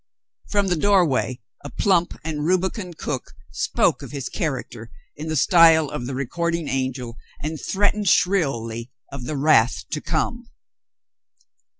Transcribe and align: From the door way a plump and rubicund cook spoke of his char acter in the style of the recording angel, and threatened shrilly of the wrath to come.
From 0.49 0.67
the 0.69 0.75
door 0.75 1.05
way 1.05 1.41
a 1.63 1.69
plump 1.69 2.15
and 2.23 2.43
rubicund 2.43 2.97
cook 2.97 3.35
spoke 3.51 4.01
of 4.01 4.09
his 4.09 4.29
char 4.33 4.53
acter 4.53 4.87
in 5.15 5.27
the 5.27 5.35
style 5.35 5.89
of 5.91 6.07
the 6.07 6.15
recording 6.15 6.67
angel, 6.67 7.17
and 7.39 7.59
threatened 7.61 8.09
shrilly 8.09 8.89
of 9.11 9.25
the 9.25 9.37
wrath 9.37 9.83
to 9.91 10.01
come. 10.01 10.47